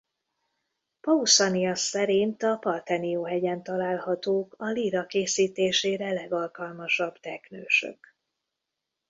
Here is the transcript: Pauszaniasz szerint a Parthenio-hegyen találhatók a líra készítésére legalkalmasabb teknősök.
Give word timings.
Pauszaniasz 1.01 1.79
szerint 1.81 2.43
a 2.43 2.55
Parthenio-hegyen 2.57 3.63
találhatók 3.63 4.55
a 4.57 4.65
líra 4.69 5.05
készítésére 5.05 6.11
legalkalmasabb 6.11 7.19
teknősök. 7.19 8.15